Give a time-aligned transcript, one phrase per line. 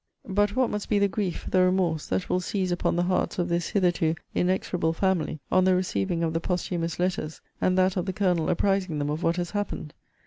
[0.25, 3.49] But what must be the grief, the remorse, that will seize upon the hearts of
[3.49, 8.13] this hitherto inexorable family, on the receiving of the posthumous letters, and that of the
[8.13, 9.93] Colonel apprizing them of what has happened?